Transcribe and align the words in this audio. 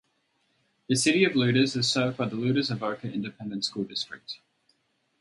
The 0.89 0.95
city 0.95 1.25
of 1.25 1.33
Lueders 1.35 1.75
is 1.75 1.87
served 1.91 2.17
by 2.17 2.27
the 2.27 2.35
Lueders-Avoca 2.35 3.13
Independent 3.13 3.63
School 3.63 3.83
District. 3.83 4.39